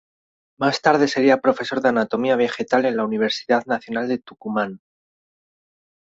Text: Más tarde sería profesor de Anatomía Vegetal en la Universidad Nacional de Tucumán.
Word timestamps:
Más 0.57 0.81
tarde 0.81 1.07
sería 1.07 1.41
profesor 1.41 1.79
de 1.79 1.89
Anatomía 1.89 2.35
Vegetal 2.35 2.85
en 2.85 2.97
la 2.97 3.05
Universidad 3.05 3.63
Nacional 3.67 4.07
de 4.07 4.17
Tucumán. 4.17 4.81